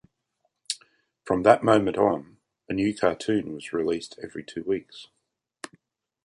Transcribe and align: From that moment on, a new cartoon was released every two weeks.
From 1.25 1.43
that 1.43 1.63
moment 1.63 1.95
on, 1.95 2.37
a 2.67 2.73
new 2.73 2.91
cartoon 2.97 3.53
was 3.53 3.71
released 3.71 4.17
every 4.23 4.43
two 4.43 4.63
weeks. 4.63 5.05